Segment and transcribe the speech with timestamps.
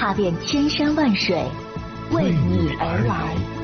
[0.00, 1.44] 踏遍千山万水，
[2.10, 3.59] 为你而来。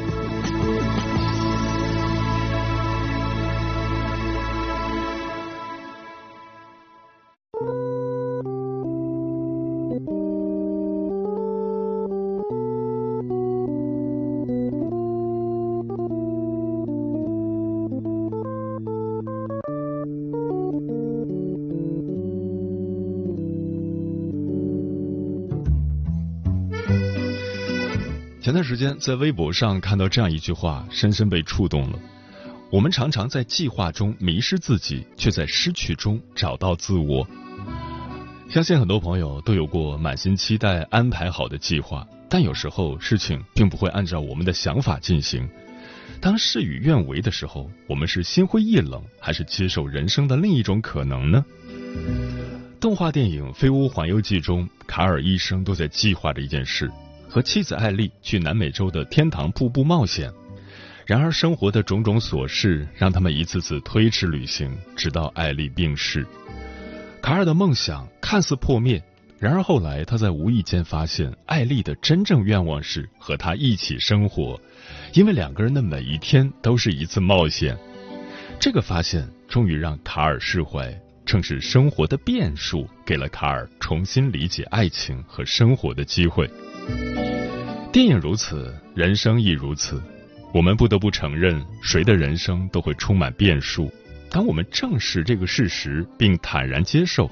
[28.47, 31.99] 前段时间在微博上看到这样一句话，深深被触动了。
[32.71, 37.27] 我们常常在计划中迷失自己，却在失去中找到自我。
[38.49, 45.49] 相信很多朋友都有过满心期待安排好的计划，但有时候事情并不会按照我们的想法进行。
[46.21, 51.45] 当事与愿违的时候，我们是心灰意冷，还是接受人生的另一种可能呢？
[52.79, 56.89] 动画电影《飞屋环游记》中，卡尔一生都在计划着一件事。
[57.37, 60.33] 和妻子艾丽去南美洲的天堂瀑布冒险，
[61.05, 66.27] 然而生活的种种琐事让他们一次次推迟旅行，直到艾丽病逝。
[67.21, 69.03] 卡尔的梦想看似破灭，
[69.39, 74.59] 然而后来他在无意间发现，艾丽的真正愿望是和他一起生活，
[75.13, 77.77] 因为两个人的每一天都是一次冒险。
[78.59, 80.91] 这个发现终于让卡尔释怀，
[81.27, 86.51] 正是生活的变数给了卡尔重新理解爱情和生活的机会。
[87.93, 90.03] 电影如此，人生亦如此。
[90.53, 93.91] 我们不得不承认，谁的人生都会充满变数。
[94.31, 97.31] 当我们正视这个事实并坦然接受，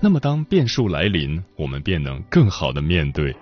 [0.00, 3.34] 那么当变数来临，我们便能更好的面对。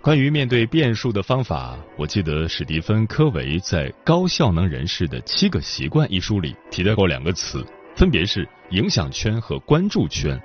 [0.00, 7.64] 关于面对变数的方法，我记得史蒂芬·科维在《高效能人士的七个习惯》一书里提到过两个词，
[7.96, 10.40] 分别是影响圈和关注圈。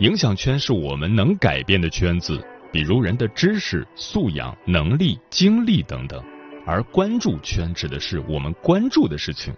[0.00, 2.42] 影响圈是我们能改变的圈子。
[2.72, 6.22] 比如人的知识、素养、能力、经历等等，
[6.64, 9.52] 而关注圈指的是我们关注的事情，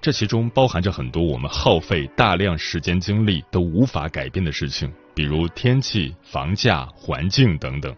[0.00, 7.92] 这其中包含着很多我们耗费大量时间精力都无法改变的事情，比如天气、房价、环境等等。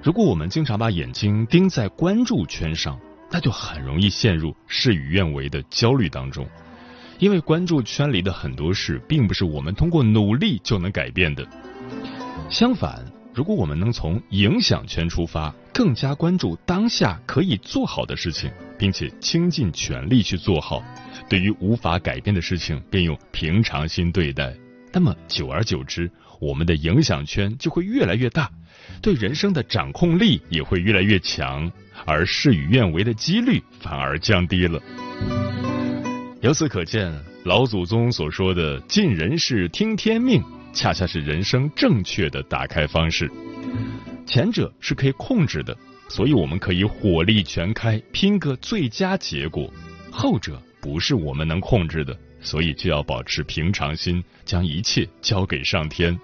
[0.00, 2.96] 如果我们经常把眼睛盯在关注圈上，
[3.32, 6.46] 那就很容易陷入事与愿违的焦虑当中，
[7.18, 11.46] 因为关注圈里的很多事，并不是我们通过努力就能改变的，
[12.50, 13.04] 相反。
[13.34, 20.82] 如果我们能从影响圈出发，更加关注当下可以做好的事情，并且倾尽全力去做好，
[21.28, 24.56] 对于无法改变的事情，便用平常心对待，
[24.90, 26.10] 那么久而久之，
[26.40, 28.50] 我们的影响圈就会越来越大，
[29.02, 31.70] 对人生的掌控力也会越来越强，
[32.06, 34.80] 而事与愿违的几率反而降低了。
[36.46, 37.12] 由此可见，
[37.42, 40.40] 老祖宗所说的“尽人事，听天命”。
[40.72, 43.28] 恰恰是人生正确的打开方式，
[44.24, 45.76] 前者是可以控制的，
[46.08, 49.68] 所以我们可以火力全开，拼个最佳结果；
[50.12, 56.16] 后者不是我们能控制的，所以就要保持平常心，将一切交给上天。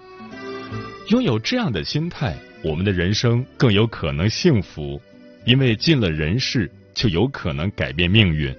[1.09, 2.33] 拥有这样的心态，
[2.63, 5.01] 我们的人生更有可能幸福，
[5.43, 8.53] 因为尽了人事，就有可能改变命运；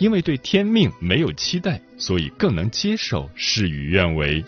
[0.00, 4.42] 因为对天命没有期待，所以更能接受事与愿违。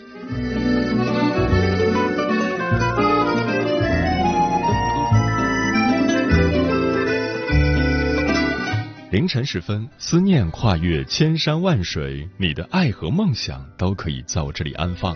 [9.11, 15.15] 凌晨时分，思念跨越千山万水，你的爱和梦想都可以在我这里安放。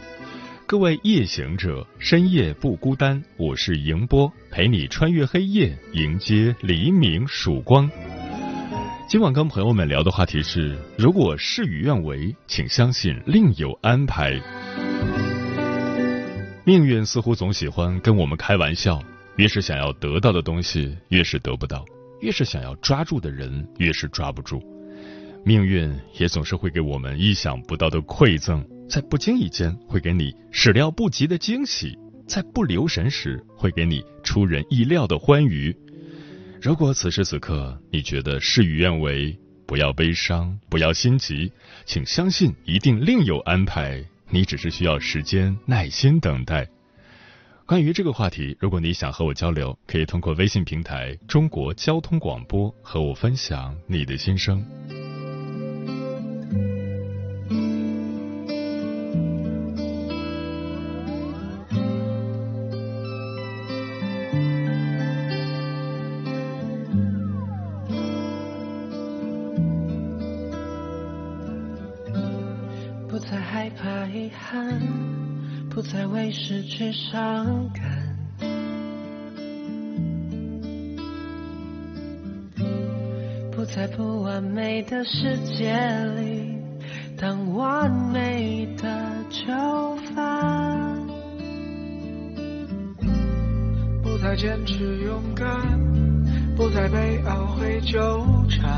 [0.68, 7.90] 各位夜行者，深夜不孤单，我是迎波，陪你穿越黑夜，迎接黎明曙光。
[9.10, 14.38] 今晚跟朋友们聊的话题是：如果事与愿违，请相信另有安排。
[16.66, 19.02] 命运似乎总喜欢跟我们开玩笑，
[19.38, 21.86] 越是想要得到的东西，越是得不到。
[22.20, 24.62] 越是想要抓住的人，越是抓不住。
[25.46, 25.90] 命运
[26.20, 35.74] 也总是会给我们意想不到的馈赠，在不经意间会给你始料不及的惊喜，在不留神时会给你出人意料的欢愉。
[36.68, 39.34] 如果此时此刻你觉得事与愿违，
[39.66, 41.50] 不要悲伤，不要心急，
[41.86, 44.04] 请相信一定另有安排。
[44.30, 46.68] 你只是需要时间，耐心等待。
[47.66, 54.62] 关于这个话题，如果你想和我交流，可以通过微信平台“中国交通广播”和我分享你的心声。
[74.50, 74.80] 憾，
[75.70, 78.18] 不再为失去伤感，
[83.52, 85.76] 不在不完美的世界
[86.16, 86.56] 里
[87.20, 88.88] 当完美的
[89.30, 91.06] 囚犯，
[94.02, 95.78] 不再坚持勇敢，
[96.56, 98.77] 不再被懊悔纠缠。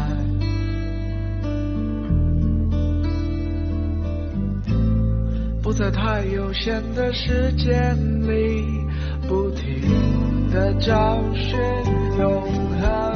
[5.70, 7.96] 不在太有限的时间
[8.28, 8.88] 里，
[9.28, 11.60] 不停的找寻
[12.18, 12.42] 永
[12.82, 13.09] 恒。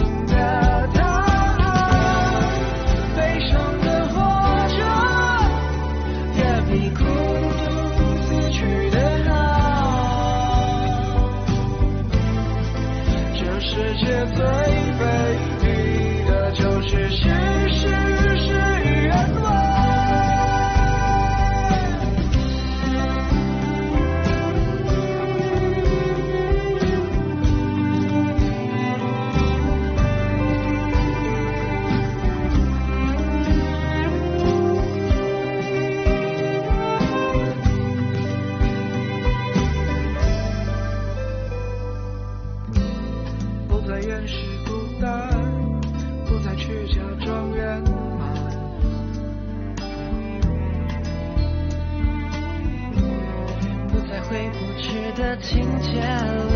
[55.16, 56.02] 的情节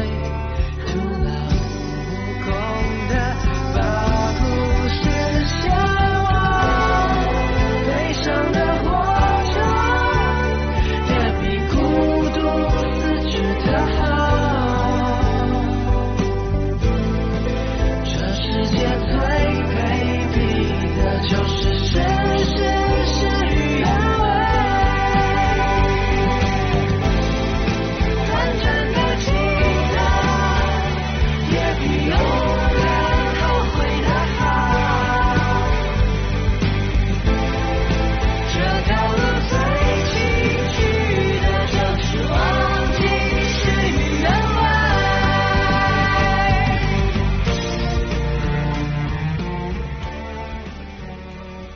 [0.01, 0.06] 里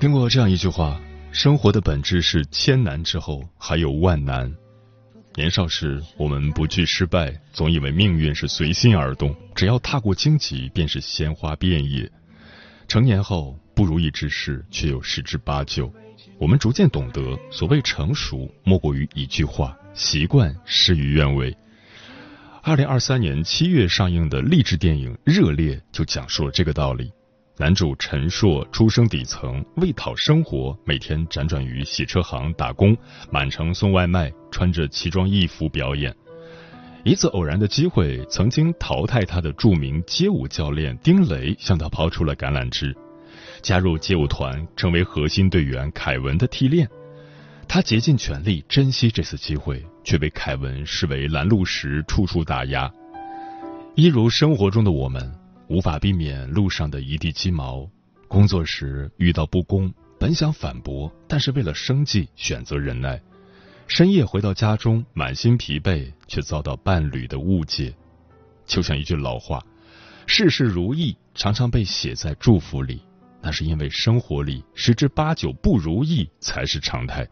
[0.01, 0.99] 听过这样一句话：
[1.31, 4.51] 生活的本质是千难之后还有万难。
[5.35, 12.11] 年少时，我们不惧失败，总以为命运是随心而动，只要踏过荆棘，便是鲜花遍野。
[12.87, 15.93] 成年后，不如意之事却又十之八九。
[16.39, 21.55] 我们逐渐懂得，所谓成熟，莫过于一句话：习惯事与愿违。
[22.63, 27.11] 二零二三年七月上映的励志电影《热烈》就讲述了这个道理。
[27.57, 32.97] 男主陈硕出生底层，为讨生活，每天辗转于洗车行打工，
[33.29, 36.15] 满城送外卖，穿着奇装异服表演。
[37.03, 42.95] 一次偶然的机会，曾经淘汰他的著名街舞教练丁雷向他抛出了橄榄枝，
[43.61, 46.89] 加入街舞团，成为核心队员凯文的替练。
[47.67, 52.91] 他竭尽全力珍惜这次机会，却被凯文视为拦路石，处处打压。
[53.95, 55.40] 一如生活中的我们。
[55.71, 57.89] 无法避免路上的一地鸡毛，
[58.27, 63.17] 工作时遇到不公，本想反驳，但是为了生计选择忍耐。
[63.87, 67.95] 深夜回到家中，满心疲惫，却遭到伴侣的误解。
[68.65, 69.65] 就像一句老话
[70.27, 73.01] ：“事事如意”，常常被写在祝福里，
[73.41, 77.25] 那是因为生活里十之八九不如意才是常态。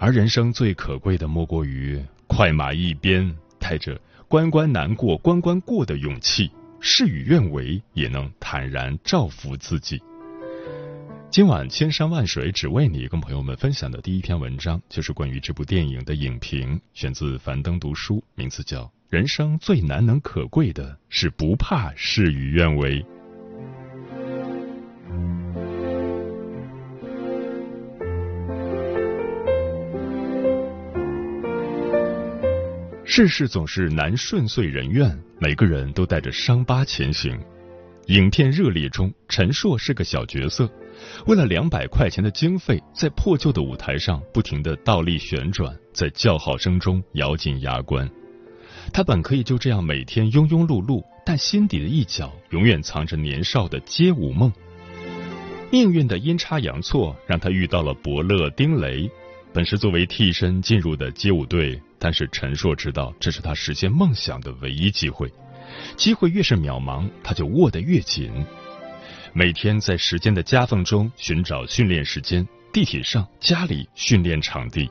[0.00, 6.50] 而人生最可贵的，莫过于快马一鞭，带着关关难过关关过的勇气。
[6.80, 10.00] 事与愿违，也能坦然照拂自己。
[11.30, 23.02] 今晚千山万水只为你，跟朋友们分享的第一篇文章，就是关于这部电影的影评，选自樊登读书，名字叫《人生最难能可贵的是不怕事与愿违》。
[33.18, 37.36] 世事总是难顺遂人愿，每个人都带着伤疤前行。
[38.06, 40.70] 影片《热烈》中，陈硕是个小角色，
[41.26, 48.08] 为了两百块钱的经费，在破旧的舞台上不停的倒立旋转，在叫好声中咬紧牙关。
[48.92, 54.52] 他本可以就这样每天庸庸碌碌，但心底的一角永远藏着年少的街舞梦。
[55.72, 59.10] 命运的阴差阳错，让他遇到了伯乐丁雷。
[59.52, 65.32] 本是作为替身进入的街舞队，但是陈硕知道这是他实现梦想的唯一机会。
[65.96, 68.32] 机会越是渺茫，他就握得越紧。
[69.34, 74.90] 每天在时间的夹缝中寻找训练时间，地铁上、家里训练场地。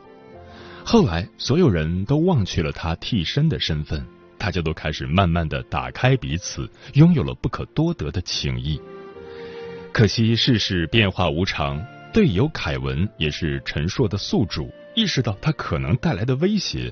[0.86, 4.06] 后来，所有人都忘却了他替身的身份，
[4.38, 8.80] 大家都开始慢慢的打开彼此，拥有了不可多得的情谊。
[9.92, 11.84] 可惜世事变化无常，
[12.14, 16.92] 队友凯文也是陈硕的宿主，意识到他可能带来的威胁。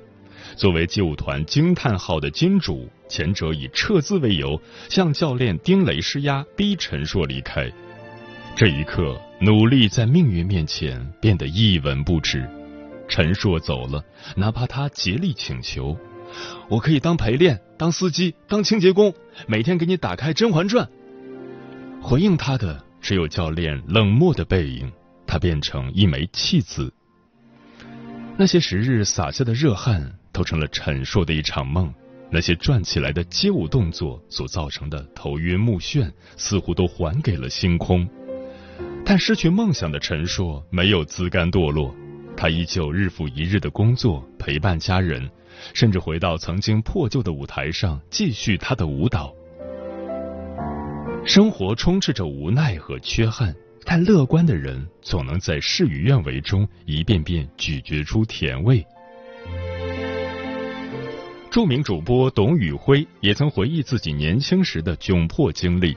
[0.56, 7.72] 作为街舞团惊叹号的金主，前者以撤资为由向教练丁雷施压，逼陈硕离开。
[8.56, 12.48] 这一刻，努力在命运面前变得一文不值。
[13.08, 14.04] 陈硕走了，
[14.36, 15.98] 哪怕他竭力请求
[16.70, 19.14] ：“我可以当陪练、当司机、当清洁工，
[19.48, 20.86] 每天给你打开《甄嬛传》。”
[22.02, 24.92] 回应他的只有教练冷漠的背影，
[25.28, 26.94] 他变成一枚弃子。
[28.38, 31.94] 那些时日洒下的热汗，都成了陈硕的一场梦。
[32.32, 38.06] 那些转起来的街舞动作所造成的头晕目眩，似乎都还给了星空。
[39.06, 41.96] 但失去梦想的陈硕没有自甘堕落，
[42.36, 45.30] 他依旧日复一日的工作，陪伴家人，
[45.74, 49.34] 甚至回到曾经破旧的舞台上继续他的舞蹈。
[51.24, 53.56] 生活充斥着无奈和缺憾。
[53.86, 58.86] 但乐观的人总能在事与愿违中一遍遍咀嚼出甜味。
[61.52, 65.96] 著名主播董宇辉也曾回忆自己年轻时的窘迫经历。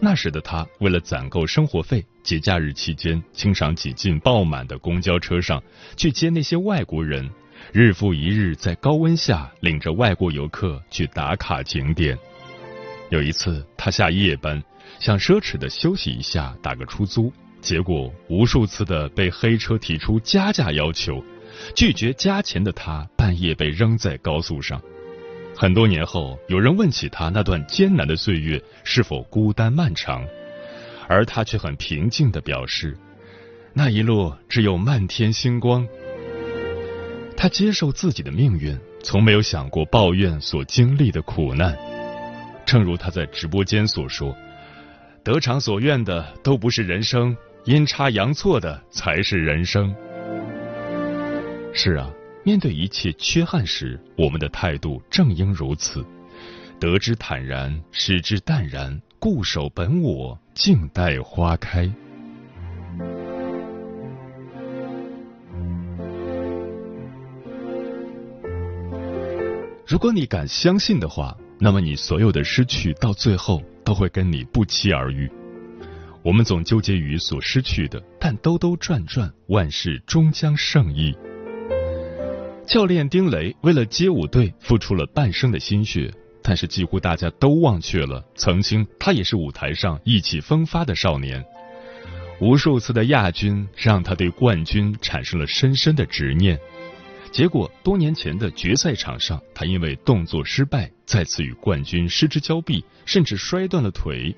[0.00, 5.62] 那时的他为了攒够生活费，节假日期间经常挤进爆满的公交车上
[5.96, 7.30] 去接那些外国人，
[7.72, 12.18] 日复一日在高温下领着外国游客去打卡景点。
[13.10, 14.62] 有一次，他下夜班。
[14.98, 21.22] 想奢侈的休息一下，打个出租，结果无数次的被黑车提出加价要求，
[21.74, 24.80] 拒绝加钱的他半夜被扔在高速上。
[25.54, 30.24] 很多年后，有人问起他那段艰难的岁月是否孤单漫长，
[31.08, 32.96] 而他却很平静的表示，
[33.72, 35.86] 那一路只有漫天星光。
[37.36, 41.76] 他接受自己的命运，从没有想过抱怨所经历的苦难。
[42.64, 44.34] 正如他在直播间所说。
[45.26, 49.92] 得偿所愿的都不是人生，阴差阳错的才是人生。
[51.74, 52.08] 是啊，
[52.44, 56.06] 面对一切缺憾时，我们的态度正应如此：
[56.78, 61.92] 得之坦然，失之淡然，固守本我，静待花开。
[69.88, 73.60] 如果你敢相信的话，那么你所有的失去，到最后。
[73.86, 75.30] 都会跟你不期而遇。
[76.22, 81.16] 我们总纠结于所失去的，但兜兜转转，万事终将胜意。
[82.66, 86.12] 教练丁雷为了街舞队付出了半生的心血，
[86.42, 91.44] 但是几乎大家都忘却了，曾经他也是舞台上意气风发的少年。
[92.40, 96.58] 无数次的亚军让他对冠军产生了深深的执念。
[97.32, 104.34] 结果，多年前的决赛场上，他因为动作失败，再次与冠军失之交臂，甚至摔断了腿。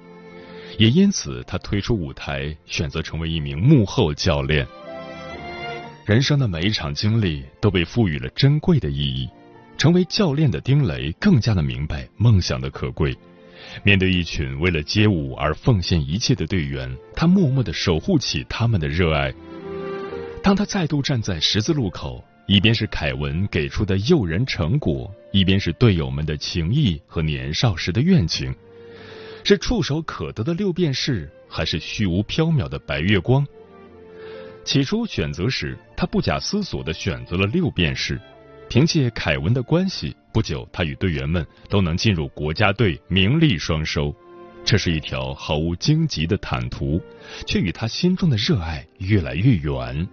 [0.78, 4.66] 也因此，他退出舞台，选择成为一名幕后教练。
[6.04, 9.28] 人生的每一场经历都被赋予了珍贵的意义。
[9.76, 13.16] 成为教练的丁雷更加的明白梦想的可贵。
[13.84, 19.32] 面对一群为了街舞而奉献一切的队员，他默默的守护起他们的热爱。
[20.42, 22.24] 当他再度站在十字路口。
[22.48, 28.54] 一边是凯文给出的诱人成果，一边是队友们的情谊和年少时的愿景，
[29.44, 33.46] 是触手可得的六便士，还是虚无缥缈的白月光？
[34.64, 38.18] 起初选择时，他不假思索的选择了六便士。
[38.70, 44.14] 凭借凯文的关系，不久他与队员们都能进入国家队，名利双收。
[44.64, 46.98] 这是一条毫无荆棘的坦途，
[47.46, 50.08] 却与他心中的热爱越来越远。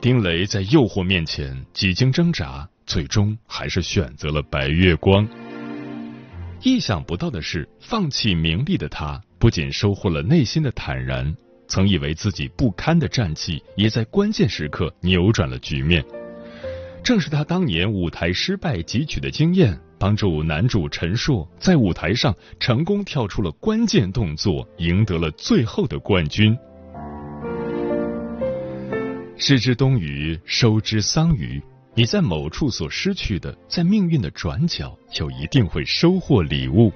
[0.00, 5.26] 丁雷在诱惑面前几经挣扎，最终还是选择了白月光。
[6.62, 11.34] 意想不到的是，放弃名利的他不仅收获了内心的坦然，
[11.66, 16.04] 曾以为自己不堪的战绩，也在关键时刻扭转了局面。
[17.02, 26.56] 正是他当年舞台失败汲取的经验，帮助男主陈硕在舞台上成功跳出了关键动作，赢得了最后的冠军。
[29.38, 31.62] 失之东隅，收之桑榆。
[31.94, 36.92] 你在某处所失去的，在命运的转角就一定会收获礼物。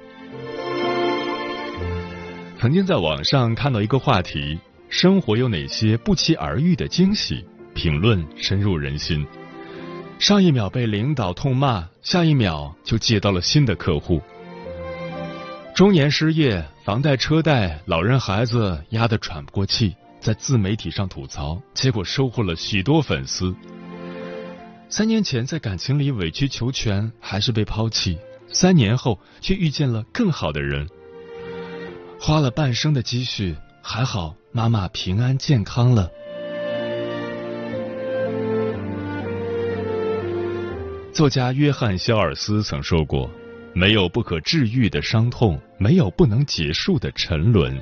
[2.59, 7.45] 曾经在网上看到一个话题：生活有哪些不期而遇的惊喜？
[7.75, 9.27] 评论深入人心。
[10.19, 14.21] 上一秒被领导痛骂，下一秒就接到了新的客户。
[15.75, 23.55] 中年失业，房贷车贷，老人孩子压得喘不过气，在自媒体上吐槽，结果收获了许多粉丝。
[24.89, 30.87] 三年前在感情里委曲求全，还是被抛弃；三年后却遇见了更好的人。
[32.19, 36.11] 花了半生的积蓄，还好妈妈平安健康了。
[41.15, 43.31] 作家约翰·肖尔斯曾说过
[43.75, 47.81] ：“没有不可治愈的伤痛，没有不能结束的沉沦。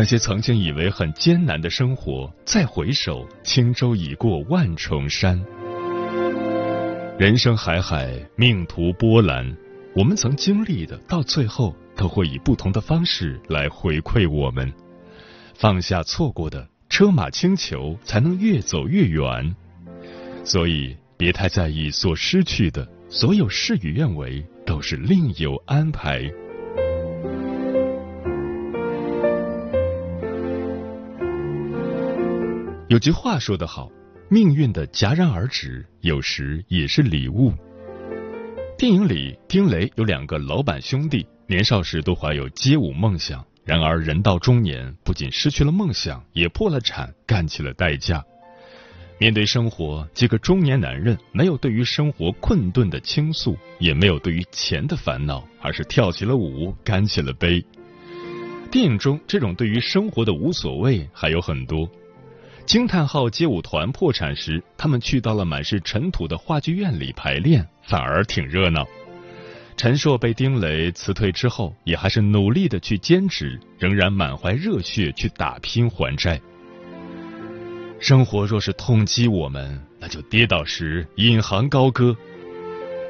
[0.00, 5.38] 那些曾经以为很艰难的生活，再回首，轻舟已过万重山。
[7.18, 9.54] 人生海海，命途波澜，
[9.94, 14.72] 我们曾经历的，到最后都会以不同的方式来回馈我们。
[15.52, 19.54] 放下错过的，车马轻裘，才能越走越远。
[20.46, 26.32] 所以。”别太在意所失去的，所有事与愿违都是另有安排。
[32.90, 33.88] 有句话说得好，
[34.28, 37.52] 命运的戛然而止，有时也是礼物。
[38.76, 48.24] 电影里，丁雷有两个老板兄弟，年少时都怀有街舞梦想，然而人到中年，不仅失去了梦想，也破了产，干起了代驾。
[49.20, 57.64] 面对生活，几个中年男人没有对于生活困顿的倾诉，也没有对于钱的烦恼，而是跳起了舞，干起了杯。
[58.68, 61.88] 电影中这种对于生活的无所谓还有很多。
[62.66, 68.86] 惊叹号街舞团破产时，他们去到了满是尘土的话剧院里排练，反而挺热闹。
[69.76, 76.40] 陈硕被丁磊辞退之后，也还是努力的去兼职，仍然满怀热血去打拼还债。
[77.98, 82.16] 生活若是痛击我们，那就跌倒时引吭高歌。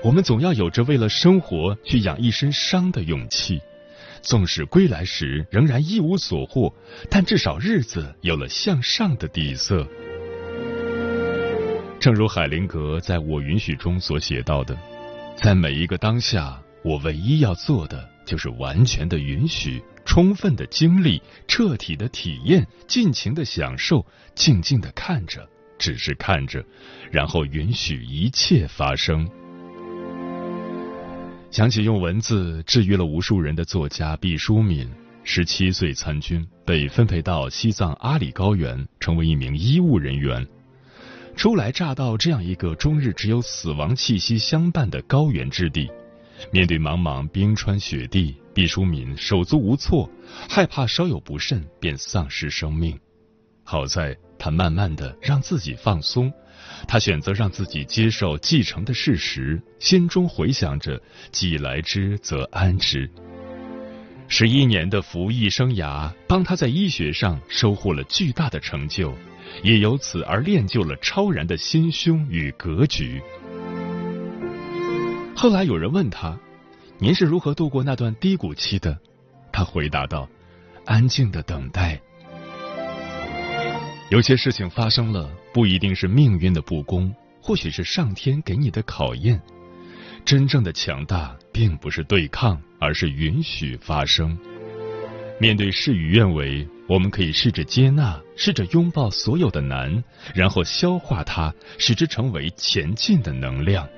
[0.03, 3.61] 我们总要有着为了生活去养一身伤的勇气。
[4.23, 6.75] 纵使归来时仍然一无所获，
[7.09, 9.87] 但至少日子有了向上的底色。
[11.99, 14.77] 正如海灵格在我允许中所写到的，
[15.37, 19.83] 在每一个当下，我唯一要做的就是完全的允许。
[20.07, 24.05] 充分的经历，彻底的体验，尽情的享受，
[24.35, 26.65] 静静的看着，只是看着，
[27.13, 29.29] 然后允许一切发生。
[31.51, 34.89] 想起用文字治愈了无数人的作家毕淑敏，
[35.25, 40.47] 十七岁参军，被分配到西藏阿里高原，成为一名医务人员。
[41.35, 45.91] 初来乍到这样一个终日只有死亡气息相伴的高原之地。
[46.53, 50.09] 面对茫茫冰川雪地，毕淑敏手足无措，
[50.49, 52.97] 害怕稍有不慎便丧失生命。
[53.65, 56.33] 好在他慢慢的让自己放松，
[56.89, 60.99] 他选择让自己接受继承的事实，心中回想着
[61.31, 63.09] “既来之则安之”。
[64.29, 69.15] 十一年的服役生涯，帮他在医学上收获了巨大的成就，
[69.63, 73.21] 也由此而练就了超然的心胸与格局。
[75.37, 76.39] 后来有人问他
[76.99, 78.99] ：“您是如何度过那段低谷期的？”
[79.53, 80.27] 他回答道
[80.87, 82.01] ：“安静的等待。
[84.11, 89.41] 有些事情发生了，不一定是命运的不公，或许是上天给你的考验。
[90.25, 94.37] 真正的强大，并不是对抗，而是允许发生。
[95.39, 100.03] 面对事与愿违，我们可以试着接纳，试着拥抱所有的难，
[100.35, 103.89] 然后消化它，使之成为前进的能量。”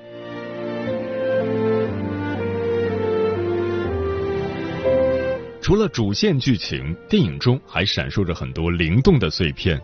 [5.63, 9.81] 除了主线剧情，电影中还闪烁着很多灵动的碎片。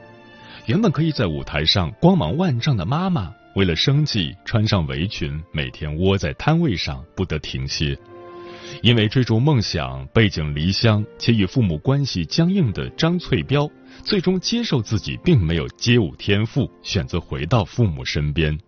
[0.68, 7.98] 原本可以在舞台上光芒万丈的妈妈，为了生计穿上围裙，每天窝在摊位上不得停歇。
[8.82, 13.66] 因为追逐梦想，背井离乡且与父母关系僵硬的张翠彪，
[14.02, 18.58] 最终接受自己并没有街舞天赋，选择回到父母身边。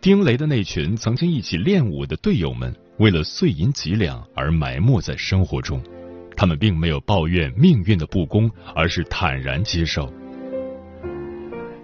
[0.00, 5.78] 丁雷的那群曾经一起练舞的队友们，为了碎银几两而埋没在生活中。
[6.34, 10.10] 他们并没有抱怨命运的不公，而是坦然接受。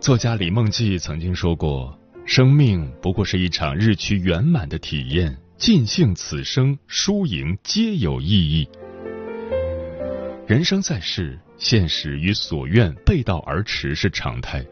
[0.03, 8.69] 作家李梦季曾经说过：“生命不过是一场日趋圆满的体验，尽兴此生，输赢皆有意义。
[10.45, 14.67] 人生在世，现实与所愿背道而驰是常态。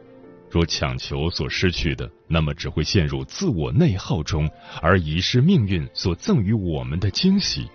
[0.50, 4.50] 若强求所失去的，那么只会陷入自我内耗中，
[4.82, 7.68] 而遗失命运所赠予我们的惊喜。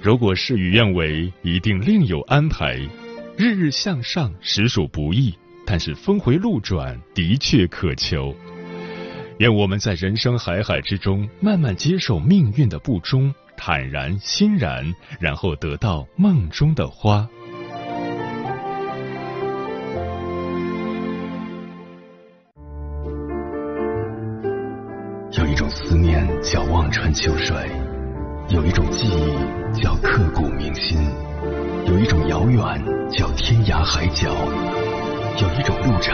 [0.00, 2.78] 如果事与愿违，一定另有安排。
[3.36, 5.34] 日日向上，实属不易，
[5.70, 8.34] 但是峰回路转的确可求。
[9.38, 17.28] 愿我们在人生海海之中，慢慢接受命运的不忠，坦然欣然，然后得到梦中的花。
[25.32, 27.54] 有一种思念叫望穿秋水，
[28.48, 30.98] 有一种记忆叫刻骨铭心，
[31.86, 32.62] 有一种遥远
[33.10, 34.34] 叫天涯海角，
[35.40, 36.12] 有一种路程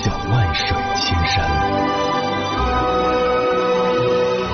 [0.00, 1.44] 叫万水千山。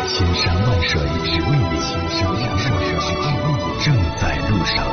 [0.08, 4.86] 千山万水只为你，千山万水只为你，正在路上。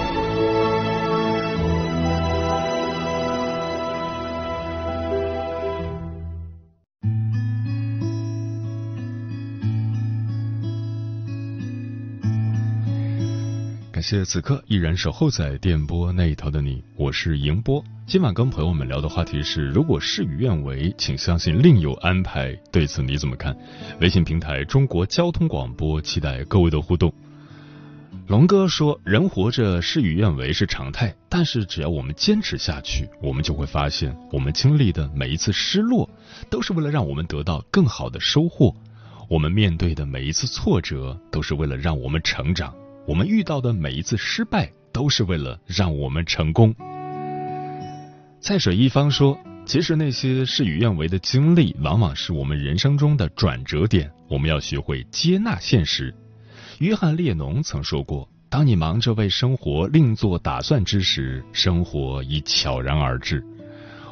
[14.10, 17.84] 谢此刻依然守候在电波那一头的你，我是迎波。
[18.06, 22.58] 今晚跟朋友们聊的话题是：如果事与愿违，请相信另有安排。
[22.72, 23.54] 对此你怎么看？
[24.00, 27.13] 微信平台中国交通广播，期待各位的互动。
[28.28, 36.10] 龙哥说，人活着事与愿违是常态，但是只要我们坚持下去，我们就会发现，我们经历的每一次失落，
[36.50, 38.74] 都是为了让我们得到更好的收获；
[39.28, 42.74] 我们面对的每一次挫折，都是为了让我们成长。
[43.08, 46.76] 我们遇到的每一次失败，都是为了让我们成功。
[48.41, 54.12] 在水一方说，其实那些事与愿违的经历，往往是我们人生中的转折点。
[54.30, 56.13] 我们要学会接纳现实。
[56.80, 63.41] 约翰列侬曾说过：“当你忙着为生活另做打算之时，生活已悄然而至。”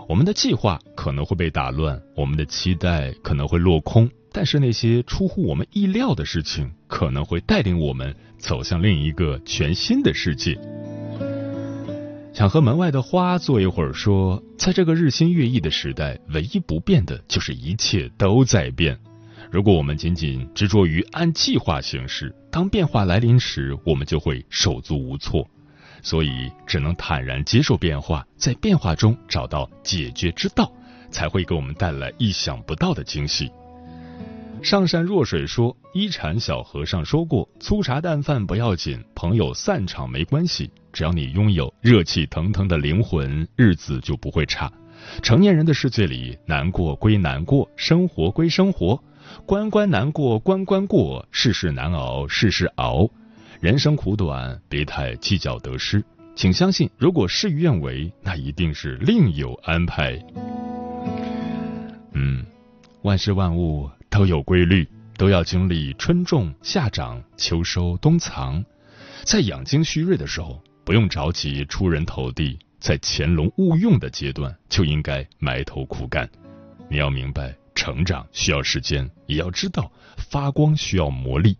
[0.07, 4.09] 我们的计划可能会被打乱，我们的期待可能会落空。
[4.35, 10.59] 但是那些出乎我们意料的事情，可能会带领我们走向另一个全新的世界。
[12.33, 18.99] 想和门外的花坐一会儿，说，在这个日新月异的时代，唯一不变的就是一切都在变。
[19.49, 25.47] 如果我们仅仅执着于按计划行事，当变化来临时，我们就会手足无措。
[26.01, 30.69] 所以，只能坦然接受变化，在变化中找到解决之道，
[31.09, 33.49] 才会给我们带来意想不到的惊喜。
[34.61, 44.71] 上善若水说，一禅小和尚说过：“粗茶淡饭不要紧，朋友散场没关系，只要你拥有热气腾腾的灵魂，日子就不会差。”
[45.21, 48.99] 成年人的世界里，难过归难过，生活归生活，
[49.45, 53.07] 关关难过关关过，事事难熬事事熬。
[53.59, 56.03] 人生苦短，别太计较得失，
[56.35, 60.19] 请相信，如果事与愿违，那一定是另有安排。
[62.13, 62.43] 嗯，
[63.03, 63.87] 万事万物。
[64.15, 68.63] 都有规律，都要经历春种、夏长、秋收、冬藏。
[69.25, 76.29] 在养精蓄锐的时候，不用着急出人头地；在潜龙勿用的阶段，就应该埋头苦干。
[76.89, 81.53] 你要明白，成长需要时间，也要知道发光需要磨砺。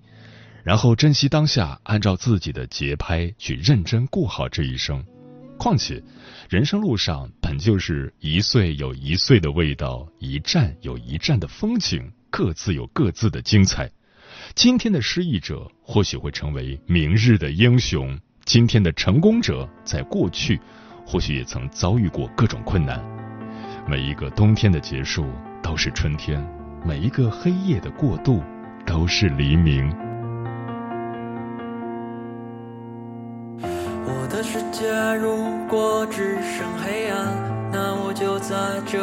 [0.64, 5.04] 然后珍惜当下，按照自己的节拍去认真过好这一生。
[5.58, 6.02] 况且，
[6.50, 12.10] 人生路上本就是一岁有一岁的味道，一站有一站的风景。
[12.38, 13.90] 各自有各自的精彩。
[14.56, 20.60] 今天的失意者或许会成为明日的英雄，今天的成功者在过去
[21.06, 23.02] 或许也曾遭遇过各种困难。
[23.88, 25.26] 每一个冬天的结束
[25.64, 26.46] 都是春天，
[26.86, 28.44] 每一个黑夜的过渡
[28.86, 29.90] 都是黎明。
[33.62, 35.38] 我的世界如
[35.70, 39.00] 果只剩黑暗，那我就在这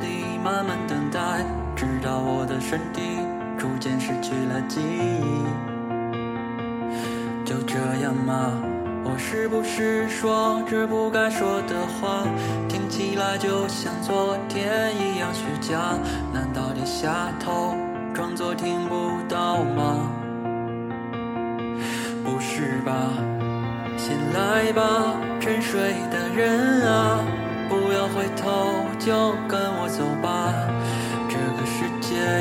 [0.00, 1.59] 里慢慢等待。
[2.10, 3.20] 到我的身体
[3.56, 5.44] 逐渐失去了记忆，
[7.44, 8.50] 就这样吗？
[9.04, 12.26] 我是不是说着不该说的话？
[12.68, 15.96] 听起来就像昨天一样虚假。
[16.34, 17.76] 难道低下头
[18.12, 20.10] 装作听不到吗？
[22.24, 22.92] 不是吧？
[23.96, 27.20] 醒来吧，沉睡的人啊，
[27.68, 30.52] 不要回头，就跟我走吧。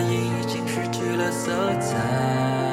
[0.02, 2.68] 已经失去了色彩。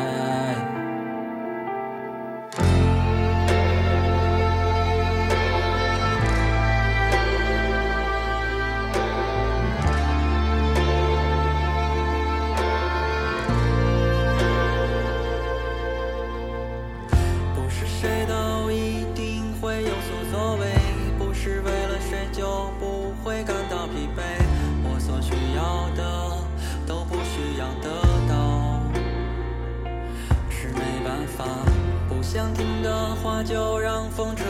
[34.10, 34.45] 风吹